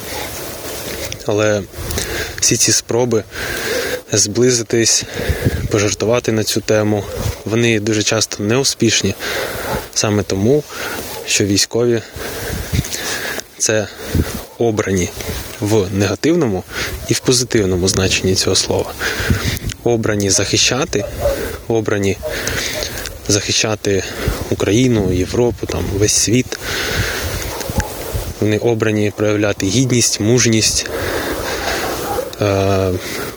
Але 1.26 1.62
всі 2.40 2.56
ці 2.56 2.72
спроби 2.72 3.24
зблизитись, 4.12 5.04
пожартувати 5.70 6.32
на 6.32 6.44
цю 6.44 6.60
тему, 6.60 7.04
вони 7.44 7.80
дуже 7.80 8.02
часто 8.02 8.42
неуспішні. 8.42 9.14
Саме 9.94 10.22
тому, 10.22 10.64
що 11.26 11.44
військові 11.44 12.02
це 13.58 13.88
обрані 14.60 15.08
в 15.60 15.86
негативному 15.92 16.64
і 17.08 17.14
в 17.14 17.20
позитивному 17.20 17.88
значенні 17.88 18.34
цього 18.34 18.56
слова. 18.56 18.92
Обрані 19.84 20.30
захищати, 20.30 21.04
обрані 21.68 22.16
захищати 23.28 24.02
Україну, 24.50 25.12
Європу, 25.12 25.66
там 25.66 25.84
весь 25.98 26.12
світ. 26.12 26.58
Вони 28.40 28.58
обрані 28.58 29.12
проявляти 29.16 29.66
гідність, 29.66 30.20
мужність, 30.20 30.86
е, 32.40 32.90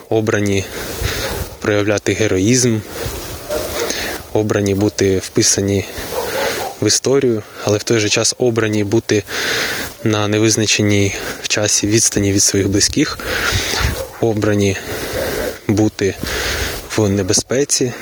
обрані 0.08 0.64
проявляти 1.60 2.12
героїзм, 2.12 2.78
обрані 4.32 4.74
бути 4.74 5.18
вписані 5.18 5.84
в 6.82 6.86
історію, 6.86 7.42
але 7.64 7.78
в 7.78 7.82
той 7.82 7.98
же 7.98 8.08
час 8.08 8.34
обрані 8.38 8.84
бути 8.84 9.22
на 10.04 10.28
невизначеній 10.28 11.14
в 11.42 11.48
часі 11.48 11.86
відстані 11.86 12.32
від 12.32 12.42
своїх 12.42 12.68
близьких, 12.68 13.18
обрані 14.20 14.76
бути 15.68 16.14
в 16.96 17.08
небезпеці, 17.08 17.92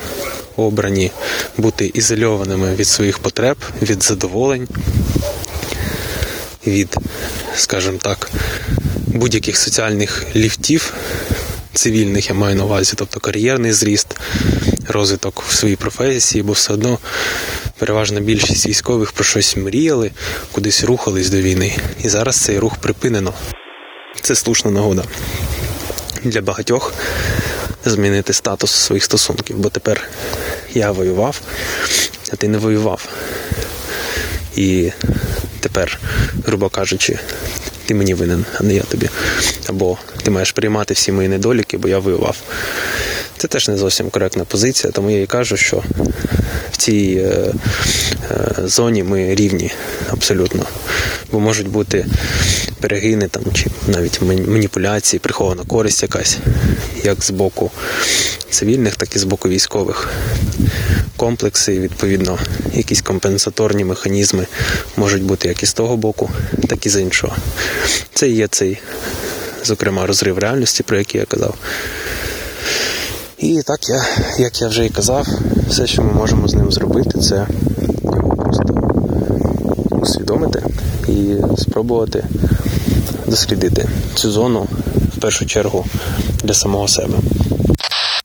обрані 0.56 1.10
бути 1.56 1.90
ізольованими 1.94 2.74
від 2.74 2.86
своїх 2.86 3.18
потреб, 3.18 3.56
від 3.82 4.02
задоволень, 4.02 4.68
від, 6.66 6.96
скажімо 7.56 7.98
так, 8.02 8.30
будь-яких 9.06 9.56
соціальних 9.56 10.26
ліфтів. 10.36 10.94
Цивільних 11.74 12.28
я 12.28 12.34
маю 12.34 12.56
на 12.56 12.64
увазі, 12.64 12.92
тобто 12.96 13.20
кар'єрний 13.20 13.72
зріст, 13.72 14.16
розвиток 14.88 15.42
в 15.48 15.54
своїй 15.54 15.76
професії, 15.76 16.42
бо 16.42 16.52
все 16.52 16.72
одно 16.72 16.98
переважна 17.78 18.20
більшість 18.20 18.66
військових 18.66 19.12
про 19.12 19.24
щось 19.24 19.56
мріяли, 19.56 20.10
кудись 20.52 20.84
рухались 20.84 21.30
до 21.30 21.36
війни. 21.36 21.76
І 22.02 22.08
зараз 22.08 22.36
цей 22.36 22.58
рух 22.58 22.76
припинено. 22.76 23.34
Це 24.20 24.34
слушна 24.34 24.70
нагода 24.70 25.04
для 26.24 26.40
багатьох 26.40 26.92
змінити 27.84 28.32
статус 28.32 28.70
своїх 28.70 29.04
стосунків, 29.04 29.58
бо 29.58 29.68
тепер 29.68 30.08
я 30.74 30.90
воював, 30.90 31.40
а 32.32 32.36
ти 32.36 32.48
не 32.48 32.58
воював. 32.58 33.08
І 34.56 34.90
тепер, 35.60 36.00
грубо 36.46 36.68
кажучи, 36.68 37.18
ти 37.86 37.94
мені 37.94 38.14
винен, 38.14 38.44
а 38.60 38.62
не 38.62 38.74
я 38.74 38.82
тобі. 38.82 39.08
Або 39.68 39.98
ти 40.22 40.30
маєш 40.30 40.52
приймати 40.52 40.94
всі 40.94 41.12
мої 41.12 41.28
недоліки, 41.28 41.78
бо 41.78 41.88
я 41.88 41.98
воював. 41.98 42.36
Це 43.42 43.48
теж 43.48 43.68
не 43.68 43.76
зовсім 43.76 44.10
коректна 44.10 44.44
позиція, 44.44 44.92
тому 44.92 45.10
я 45.10 45.22
і 45.22 45.26
кажу, 45.26 45.56
що 45.56 45.82
в 46.70 46.76
цій 46.76 47.24
е, 47.24 47.54
е, 48.30 48.54
зоні 48.64 49.02
ми 49.02 49.34
рівні 49.34 49.70
абсолютно. 50.10 50.66
Бо 51.32 51.40
можуть 51.40 51.68
бути 51.68 52.06
перегини 52.80 53.28
там, 53.28 53.42
чи 53.54 53.66
навіть 53.88 54.22
маніпуляції, 54.22 55.20
прихована 55.20 55.62
користь 55.64 56.02
якась, 56.02 56.38
як 57.04 57.24
з 57.24 57.30
боку 57.30 57.70
цивільних, 58.50 58.96
так 58.96 59.16
і 59.16 59.18
з 59.18 59.24
боку 59.24 59.48
військових. 59.48 60.08
Комплекси, 61.16 61.80
відповідно, 61.80 62.38
якісь 62.74 63.02
компенсаторні 63.02 63.84
механізми 63.84 64.46
можуть 64.96 65.22
бути 65.22 65.48
як 65.48 65.62
і 65.62 65.66
з 65.66 65.72
того 65.72 65.96
боку, 65.96 66.30
так 66.68 66.86
і 66.86 66.88
з 66.88 67.00
іншого. 67.00 67.36
Це 68.14 68.28
є 68.28 68.46
цей, 68.46 68.78
зокрема, 69.64 70.06
розрив 70.06 70.38
реальності, 70.38 70.82
про 70.82 70.98
який 70.98 71.20
я 71.20 71.26
казав. 71.26 71.54
І 73.42 73.62
так 73.62 73.88
я, 73.88 74.04
як 74.38 74.60
я 74.60 74.68
вже 74.68 74.86
і 74.86 74.88
казав, 74.88 75.26
все, 75.68 75.86
що 75.86 76.02
ми 76.02 76.12
можемо 76.12 76.48
з 76.48 76.54
ним 76.54 76.72
зробити, 76.72 77.18
це 77.18 77.46
його 78.02 78.36
просто 78.36 78.74
усвідомити 79.90 80.62
і 81.08 81.36
спробувати 81.58 82.24
дослідити 83.26 83.88
цю 84.14 84.30
зону 84.30 84.66
в 85.16 85.20
першу 85.20 85.46
чергу 85.46 85.84
для 86.44 86.54
самого 86.54 86.88
себе. 86.88 87.14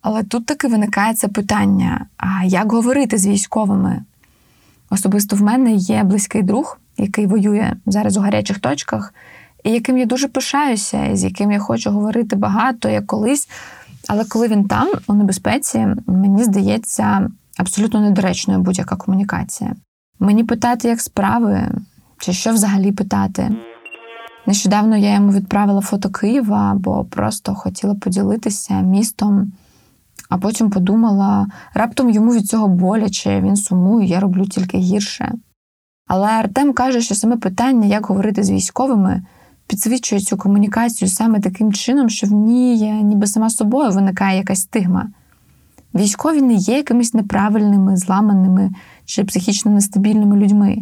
Але 0.02 0.24
тут 0.24 0.46
таки 0.46 0.68
виникає 0.68 1.14
це 1.14 1.28
питання: 1.28 2.06
а 2.18 2.46
як 2.46 2.72
говорити 2.72 3.18
з 3.18 3.28
військовими? 3.28 4.04
Особисто 4.90 5.36
в 5.36 5.42
мене 5.42 5.74
є 5.74 6.04
близький 6.04 6.44
друг, 6.44 6.78
який 6.98 7.26
воює 7.26 7.74
зараз 7.86 8.18
у 8.18 8.22
гарячих 8.22 8.60
точках, 8.60 9.14
і 9.64 9.72
яким 9.72 9.98
я 9.98 10.06
дуже 10.06 10.28
пишаюся, 10.28 11.06
і 11.06 11.18
з 11.18 11.24
яким 11.24 11.52
я 11.52 11.60
хочу 11.60 11.92
говорити 11.92 12.36
багато, 12.36 12.90
як 12.90 13.08
колись. 13.08 13.48
Але 14.08 14.26
коли 14.26 14.48
він 14.48 14.68
там, 14.68 14.88
у 15.08 15.14
небезпеці, 15.14 15.88
мені 16.08 16.44
здається 16.44 17.30
абсолютно 17.58 18.02
недоречною 18.02 18.60
будь-яка 18.60 18.96
комунікація. 18.96 19.76
Мені 20.20 20.44
питати, 20.44 20.88
як 20.88 21.02
справи, 21.02 21.68
чи 22.18 22.34
що 22.34 22.52
взагалі 22.52 22.92
питати. 22.92 23.56
Нещодавно 24.46 24.98
я 24.98 25.14
йому 25.14 25.32
відправила 25.32 25.82
фото 25.82 26.10
Києва, 26.10 26.74
бо 26.80 27.04
просто 27.04 27.56
хотіла 27.56 27.96
поділитися 27.96 28.82
містом, 28.82 29.52
А 30.30 30.38
потім 30.38 30.70
подумала: 30.70 31.48
раптом 31.74 32.10
йому 32.10 32.34
від 32.34 32.48
цього 32.48 32.68
боляче, 32.68 33.42
він 33.42 33.56
сумує, 33.56 34.08
я 34.08 34.20
роблю 34.20 34.46
тільки 34.46 34.78
гірше. 34.78 35.34
Але 36.08 36.28
Артем 36.28 36.74
каже, 36.74 37.02
що 37.02 37.16
саме 37.16 37.38
питання, 37.38 37.88
як 37.88 38.06
говорити 38.06 38.44
з 38.44 38.52
військовими, 38.52 39.24
підсвічує 39.68 40.22
цю 40.22 40.38
комунікацію 40.38 41.10
саме 41.10 41.40
таким 41.40 41.74
чином, 41.74 42.10
що 42.10 42.28
в 42.28 42.32
ній 42.32 42.92
ніби 43.04 43.28
сама 43.28 43.50
собою 43.50 43.92
виникає 43.92 44.38
якась 44.38 44.62
стигма. 44.62 45.08
Військові 45.96 46.42
не 46.42 46.54
є 46.54 46.76
якимись 46.76 47.14
неправильними, 47.14 47.98
зламаними 47.98 48.72
чи 49.06 49.24
психічно 49.24 49.72
нестабільними 49.72 50.38
людьми. 50.38 50.78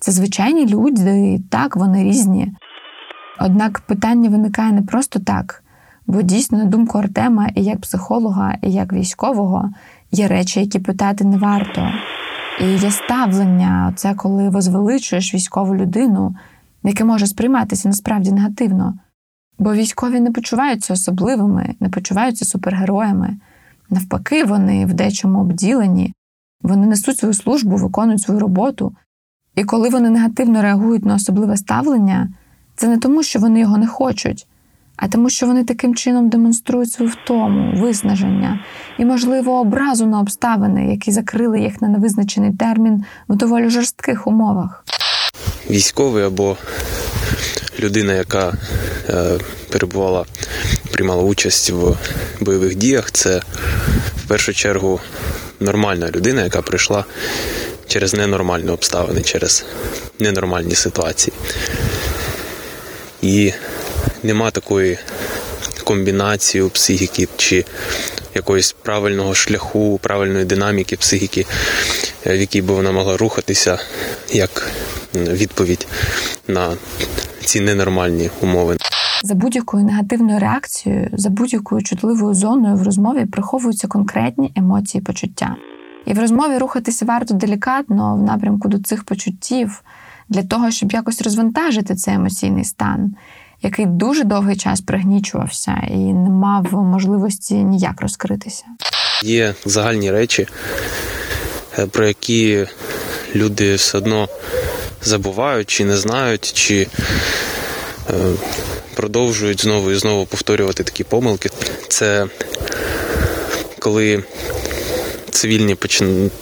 Це 0.00 0.12
звичайні 0.12 0.66
люди, 0.66 1.40
так 1.50 1.76
вони 1.76 2.04
різні. 2.04 2.52
Однак 3.40 3.80
питання 3.80 4.28
виникає 4.28 4.72
не 4.72 4.82
просто 4.82 5.20
так, 5.20 5.62
бо 6.06 6.22
дійсно, 6.22 6.58
на 6.58 6.64
думку 6.64 6.98
Артема, 6.98 7.48
і 7.54 7.62
як 7.62 7.80
психолога, 7.80 8.58
і 8.62 8.72
як 8.72 8.92
військового, 8.92 9.70
є 10.12 10.28
речі, 10.28 10.60
які 10.60 10.78
питати 10.78 11.24
не 11.24 11.38
варто. 11.38 11.92
І 12.60 12.66
є 12.66 12.90
ставлення, 12.90 13.92
це 13.96 14.14
коли 14.14 14.48
возвеличуєш 14.48 15.34
військову 15.34 15.76
людину, 15.76 16.34
яке 16.84 17.04
може 17.04 17.26
сприйматися 17.26 17.88
насправді 17.88 18.32
негативно. 18.32 18.94
Бо 19.58 19.74
військові 19.74 20.20
не 20.20 20.30
почуваються 20.30 20.92
особливими, 20.92 21.74
не 21.80 21.88
почуваються 21.88 22.44
супергероями. 22.44 23.36
Навпаки, 23.90 24.44
вони 24.44 24.86
в 24.86 24.94
дечому 24.94 25.40
обділені, 25.40 26.14
вони 26.62 26.86
несуть 26.86 27.18
свою 27.18 27.34
службу, 27.34 27.76
виконують 27.76 28.22
свою 28.22 28.40
роботу. 28.40 28.96
І 29.54 29.64
коли 29.64 29.88
вони 29.88 30.10
негативно 30.10 30.62
реагують 30.62 31.04
на 31.04 31.14
особливе 31.14 31.56
ставлення, 31.56 32.28
це 32.76 32.88
не 32.88 32.98
тому, 32.98 33.22
що 33.22 33.38
вони 33.38 33.60
його 33.60 33.78
не 33.78 33.86
хочуть, 33.86 34.46
а 34.96 35.08
тому, 35.08 35.30
що 35.30 35.46
вони 35.46 35.64
таким 35.64 35.94
чином 35.94 36.28
демонструють 36.28 36.92
свою 36.92 37.10
втому, 37.10 37.80
виснаження 37.80 38.60
і, 38.98 39.04
можливо, 39.04 39.60
образу 39.60 40.06
на 40.06 40.20
обставини, 40.20 40.90
які 40.90 41.12
закрили 41.12 41.60
їх 41.60 41.82
на 41.82 41.88
невизначений 41.88 42.52
термін 42.52 43.04
в 43.28 43.36
доволі 43.36 43.68
жорстких 43.68 44.26
умовах. 44.26 44.84
Військовий 45.70 46.24
або 46.24 46.56
людина, 47.80 48.14
яка 48.14 48.54
е, 49.08 49.38
перебувала, 49.68 50.24
приймала 50.90 51.22
участь 51.22 51.70
в 51.70 51.96
бойових 52.40 52.74
діях, 52.74 53.10
це 53.10 53.42
в 54.24 54.28
першу 54.28 54.54
чергу 54.54 55.00
нормальна 55.60 56.10
людина, 56.10 56.42
яка 56.44 56.62
прийшла 56.62 57.04
через 57.86 58.14
ненормальні 58.14 58.70
обставини, 58.70 59.22
через 59.22 59.64
ненормальні 60.18 60.74
ситуації. 60.74 61.34
І 63.22 63.52
нема 64.22 64.50
такої 64.50 64.98
комбінації 65.82 66.62
у 66.62 66.70
психіки 66.70 67.28
чи 67.36 67.64
якогось 68.34 68.76
правильного 68.82 69.34
шляху, 69.34 69.98
правильної 70.02 70.44
динаміки 70.44 70.96
психіки, 70.96 71.46
в 72.26 72.40
якій 72.40 72.62
би 72.62 72.74
вона 72.74 72.92
могла 72.92 73.16
рухатися 73.16 73.78
як 74.32 74.70
відповідь 75.14 75.86
на 76.48 76.76
ці 77.44 77.60
ненормальні 77.60 78.30
умови. 78.40 78.76
За 79.24 79.34
будь-якою 79.34 79.84
негативною 79.84 80.38
реакцією, 80.38 81.08
за 81.12 81.30
будь-якою 81.30 81.82
чутливою 81.82 82.34
зоною 82.34 82.76
в 82.76 82.82
розмові 82.82 83.26
приховуються 83.26 83.88
конкретні 83.88 84.52
емоції 84.56 85.02
почуття. 85.02 85.56
І 86.06 86.12
в 86.12 86.18
розмові 86.18 86.58
рухатися 86.58 87.04
варто 87.04 87.34
делікатно 87.34 88.16
в 88.16 88.22
напрямку 88.22 88.68
до 88.68 88.78
цих 88.78 89.04
почуттів 89.04 89.82
для 90.28 90.42
того, 90.42 90.70
щоб 90.70 90.92
якось 90.92 91.22
розвантажити 91.22 91.94
цей 91.94 92.14
емоційний 92.14 92.64
стан, 92.64 93.14
який 93.62 93.86
дуже 93.86 94.24
довгий 94.24 94.56
час 94.56 94.80
пригнічувався 94.80 95.88
і 95.90 95.96
не 95.96 96.30
мав 96.30 96.72
можливості 96.72 97.54
ніяк 97.54 98.00
розкритися. 98.00 98.64
Є 99.22 99.54
загальні 99.64 100.10
речі, 100.10 100.46
е, 101.78 101.86
про 101.86 102.06
які 102.06 102.66
люди 103.34 103.74
все 103.74 103.98
одно 103.98 104.28
забувають, 105.02 105.70
чи 105.70 105.84
не 105.84 105.96
знають, 105.96 106.52
чи 106.52 106.86
е, 108.10 108.14
продовжують 108.94 109.62
знову 109.62 109.90
і 109.90 109.96
знову 109.96 110.26
повторювати 110.26 110.84
такі 110.84 111.04
помилки. 111.04 111.50
Це 111.88 112.26
коли 113.78 114.24
цивільні 115.30 115.76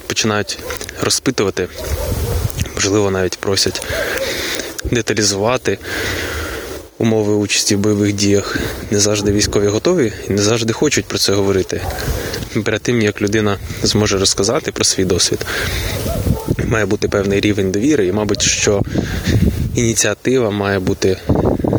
починають 0.06 0.58
розпитувати, 1.02 1.68
можливо, 2.74 3.10
навіть 3.10 3.38
просять 3.38 3.86
деталізувати 4.84 5.78
умови 7.00 7.34
участі 7.34 7.76
в 7.76 7.78
бойових 7.78 8.12
діях. 8.12 8.56
Не 8.90 9.00
завжди 9.00 9.32
військові 9.32 9.66
готові 9.66 10.12
і 10.28 10.32
не 10.32 10.42
завжди 10.42 10.72
хочуть 10.72 11.04
про 11.04 11.18
це 11.18 11.32
говорити. 11.32 11.80
Перед 12.64 12.82
тим 12.82 13.02
як 13.02 13.22
людина 13.22 13.58
зможе 13.82 14.18
розказати 14.18 14.72
про 14.72 14.84
свій 14.84 15.04
досвід, 15.04 15.46
має 16.66 16.86
бути 16.86 17.08
певний 17.08 17.40
рівень 17.40 17.72
довіри, 17.72 18.06
і, 18.06 18.12
мабуть, 18.12 18.42
що 18.42 18.82
ініціатива 19.74 20.50
має 20.50 20.78
бути 20.78 21.16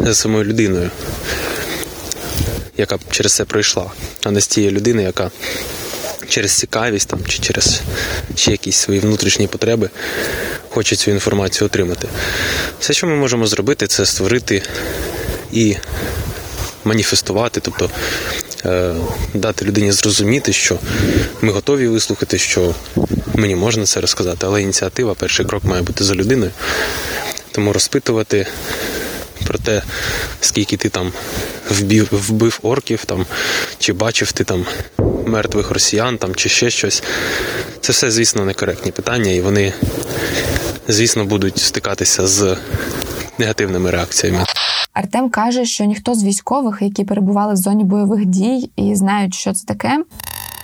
за 0.03 0.15
самою 0.15 0.43
людиною, 0.43 0.89
яка 2.77 2.97
через 3.09 3.33
це 3.33 3.45
пройшла, 3.45 3.91
а 4.23 4.31
не 4.31 4.41
з 4.41 4.47
тієї 4.47 4.71
людини, 4.71 5.03
яка 5.03 5.31
через 6.31 6.51
цікавість 6.51 7.07
там, 7.07 7.19
чи 7.27 7.39
через 7.39 7.81
ще 8.35 8.51
якісь 8.51 8.75
свої 8.75 8.99
внутрішні 8.99 9.47
потреби 9.47 9.89
хоче 10.69 10.95
цю 10.95 11.11
інформацію 11.11 11.65
отримати. 11.65 12.07
Все, 12.79 12.93
що 12.93 13.07
ми 13.07 13.15
можемо 13.15 13.47
зробити, 13.47 13.87
це 13.87 14.05
створити 14.05 14.63
і 15.51 15.75
маніфестувати, 16.83 17.59
тобто 17.59 17.89
е, 18.65 18.95
дати 19.33 19.65
людині 19.65 19.91
зрозуміти, 19.91 20.53
що 20.53 20.79
ми 21.41 21.51
готові 21.51 21.87
вислухати, 21.87 22.37
що 22.37 22.75
мені 23.33 23.55
можна 23.55 23.85
це 23.85 24.01
розказати, 24.01 24.45
але 24.45 24.61
ініціатива, 24.61 25.13
перший 25.13 25.45
крок 25.45 25.63
має 25.63 25.81
бути 25.81 26.03
за 26.03 26.15
людиною. 26.15 26.51
Тому 27.51 27.73
розпитувати 27.73 28.47
про 29.45 29.59
те, 29.59 29.81
скільки 30.41 30.77
ти 30.77 30.89
там 30.89 31.11
вбив, 31.69 32.09
вбив 32.11 32.59
орків, 32.61 33.05
там, 33.05 33.25
чи 33.79 33.93
бачив 33.93 34.31
ти 34.31 34.43
там 34.43 34.65
мертвих 35.25 35.71
росіян 35.71 36.17
там, 36.17 36.35
чи 36.35 36.49
ще 36.49 36.69
щось. 36.69 37.03
Це 37.81 37.93
все, 37.93 38.11
звісно, 38.11 38.45
некоректні 38.45 38.91
питання, 38.91 39.31
і 39.31 39.41
вони, 39.41 39.73
звісно, 40.87 41.25
будуть 41.25 41.57
стикатися 41.57 42.27
з 42.27 42.57
негативними 43.37 43.91
реакціями. 43.91 44.45
Артем 44.93 45.29
каже, 45.29 45.65
що 45.65 45.85
ніхто 45.85 46.15
з 46.15 46.23
військових, 46.23 46.81
які 46.81 47.03
перебували 47.03 47.53
в 47.53 47.57
зоні 47.57 47.83
бойових 47.83 48.25
дій 48.25 48.71
і 48.75 48.95
знають, 48.95 49.33
що 49.33 49.53
це 49.53 49.65
таке, 49.65 50.03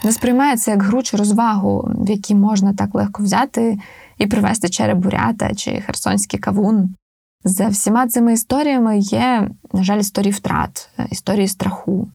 не 0.04 0.12
сприймає 0.12 0.58
це 0.58 0.72
як 0.72 0.84
гру 0.84 1.04
чи 1.04 1.18
розвагу, 1.18 1.92
в 1.96 2.10
якій 2.10 2.36
можна 2.36 2.74
так 2.74 2.96
легко 2.96 3.24
взяти 3.24 3.78
і 4.18 4.28
привезти 4.28 4.70
черебурята 4.70 5.56
чи 5.56 5.84
херсонський 5.86 6.40
кавун. 6.40 6.96
За 7.43 7.67
всіма 7.67 8.08
цими 8.08 8.34
історіями 8.34 9.00
є, 9.00 9.50
на 9.73 9.84
жаль, 9.84 10.00
історії 10.00 10.32
втрат, 10.32 10.89
історії 11.12 11.47
страху. 11.47 12.08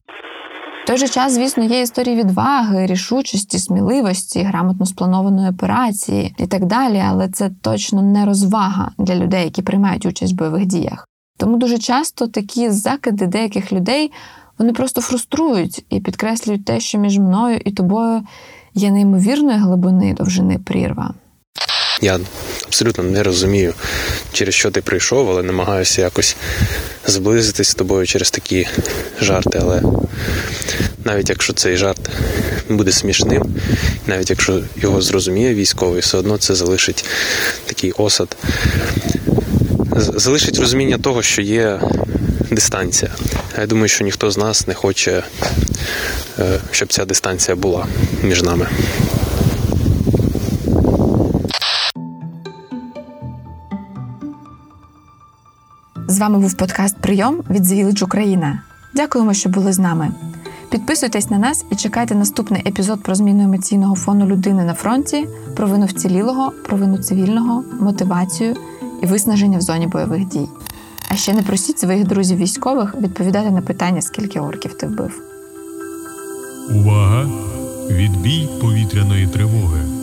В 0.83 0.87
той 0.87 0.97
же 0.97 1.07
час, 1.07 1.33
звісно, 1.33 1.63
є 1.63 1.81
історії 1.81 2.15
відваги, 2.15 2.85
рішучості, 2.85 3.59
сміливості, 3.59 4.43
грамотно 4.43 4.85
спланованої 4.85 5.49
операції 5.49 6.35
і 6.37 6.47
так 6.47 6.65
далі, 6.65 7.03
але 7.07 7.29
це 7.29 7.49
точно 7.61 8.01
не 8.01 8.25
розвага 8.25 8.91
для 8.97 9.15
людей, 9.15 9.43
які 9.43 9.61
приймають 9.61 10.05
участь 10.05 10.33
в 10.33 10.35
бойових 10.35 10.65
діях. 10.65 11.07
Тому 11.37 11.57
дуже 11.57 11.77
часто 11.77 12.27
такі 12.27 12.69
закиди 12.69 13.27
деяких 13.27 13.71
людей 13.73 14.11
вони 14.59 14.73
просто 14.73 15.01
фруструють 15.01 15.85
і 15.89 15.99
підкреслюють 15.99 16.65
те, 16.65 16.79
що 16.79 16.97
між 16.97 17.19
мною 17.19 17.61
і 17.65 17.71
тобою 17.71 18.23
є 18.73 18.91
неймовірної 18.91 19.59
глибини 19.59 20.13
довжини 20.13 20.59
прірва. 20.59 21.13
Я 22.01 22.19
абсолютно 22.73 23.03
не 23.03 23.23
розумію, 23.23 23.73
через 24.31 24.55
що 24.55 24.71
ти 24.71 24.81
прийшов, 24.81 25.29
але 25.29 25.43
намагаюся 25.43 26.01
якось 26.01 26.35
зблизитись 27.07 27.67
з 27.67 27.75
тобою 27.75 28.07
через 28.07 28.31
такі 28.31 28.67
жарти. 29.21 29.59
Але 29.61 29.81
навіть 31.05 31.29
якщо 31.29 31.53
цей 31.53 31.77
жарт 31.77 32.09
буде 32.69 32.91
смішним, 32.91 33.43
навіть 34.07 34.29
якщо 34.29 34.61
його 34.75 35.01
зрозуміє 35.01 35.53
військовий, 35.53 36.01
все 36.01 36.17
одно 36.17 36.37
це 36.37 36.55
залишить 36.55 37.05
такий 37.65 37.91
осад, 37.91 38.37
залишить 39.95 40.59
розуміння 40.59 40.97
того, 40.97 41.21
що 41.21 41.41
є 41.41 41.79
дистанція. 42.51 43.11
Я 43.59 43.65
думаю, 43.65 43.87
що 43.87 44.03
ніхто 44.03 44.31
з 44.31 44.37
нас 44.37 44.67
не 44.67 44.73
хоче, 44.73 45.23
е, 46.39 46.59
щоб 46.71 46.93
ця 46.93 47.05
дистанція 47.05 47.55
була 47.55 47.87
між 48.23 48.43
нами. 48.43 48.67
З 56.13 56.19
вами 56.19 56.39
був 56.39 56.53
подкаст 56.53 56.97
Прийом 56.97 57.43
від 57.49 57.65
The 57.65 57.85
Village 57.85 58.03
Україна. 58.03 58.61
Дякуємо, 58.93 59.33
що 59.33 59.49
були 59.49 59.73
з 59.73 59.79
нами. 59.79 60.11
Підписуйтесь 60.71 61.29
на 61.29 61.37
нас 61.37 61.65
і 61.71 61.75
чекайте 61.75 62.15
наступний 62.15 62.63
епізод 62.67 63.03
про 63.03 63.15
зміну 63.15 63.43
емоційного 63.43 63.95
фону 63.95 64.25
людини 64.25 64.63
на 64.63 64.73
фронті, 64.73 65.27
про 65.55 65.67
вину 65.67 65.85
вцілілого, 65.85 66.51
про 66.65 66.77
вину 66.77 66.97
цивільного, 66.97 67.63
мотивацію 67.79 68.55
і 69.03 69.05
виснаження 69.05 69.57
в 69.57 69.61
зоні 69.61 69.87
бойових 69.87 70.25
дій. 70.25 70.47
А 71.09 71.15
ще 71.15 71.33
не 71.33 71.41
просіть 71.41 71.79
своїх 71.79 72.07
друзів 72.07 72.37
військових 72.37 72.95
відповідати 72.95 73.51
на 73.51 73.61
питання, 73.61 74.01
скільки 74.01 74.39
орків 74.39 74.73
ти 74.73 74.87
вбив. 74.87 75.21
Увага! 76.75 77.27
Відбій 77.89 78.49
повітряної 78.61 79.27
тривоги. 79.27 80.02